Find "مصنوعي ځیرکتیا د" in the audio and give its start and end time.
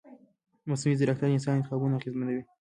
0.69-1.31